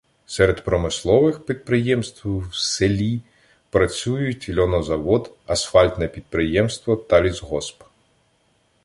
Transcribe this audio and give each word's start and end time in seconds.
Серед 0.25 0.63
промислових 0.63 1.45
підприємств 1.45 2.37
в 2.39 2.55
селі 2.55 3.21
працюють 3.69 4.49
льонозавод, 4.57 5.33
асфальтне 5.45 6.07
підприємство 6.07 6.95
та 6.95 7.21
лісгосп. 7.21 7.83